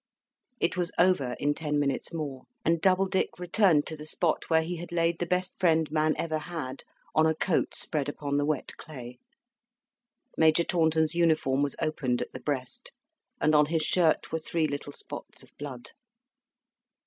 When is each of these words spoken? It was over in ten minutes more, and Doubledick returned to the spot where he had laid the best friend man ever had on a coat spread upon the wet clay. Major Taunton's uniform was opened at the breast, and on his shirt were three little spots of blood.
It 0.59 0.75
was 0.75 0.91
over 0.97 1.33
in 1.39 1.53
ten 1.53 1.79
minutes 1.79 2.11
more, 2.11 2.45
and 2.65 2.81
Doubledick 2.81 3.37
returned 3.37 3.85
to 3.85 3.95
the 3.95 4.07
spot 4.07 4.49
where 4.49 4.63
he 4.63 4.77
had 4.77 4.91
laid 4.91 5.19
the 5.19 5.27
best 5.27 5.53
friend 5.59 5.91
man 5.91 6.15
ever 6.17 6.39
had 6.39 6.83
on 7.13 7.27
a 7.27 7.35
coat 7.35 7.75
spread 7.75 8.09
upon 8.09 8.37
the 8.37 8.45
wet 8.47 8.75
clay. 8.77 9.19
Major 10.35 10.63
Taunton's 10.63 11.13
uniform 11.13 11.61
was 11.61 11.75
opened 11.79 12.19
at 12.19 12.31
the 12.33 12.39
breast, 12.39 12.93
and 13.39 13.53
on 13.53 13.67
his 13.67 13.83
shirt 13.83 14.31
were 14.31 14.39
three 14.39 14.65
little 14.65 14.91
spots 14.91 15.43
of 15.43 15.55
blood. 15.59 15.91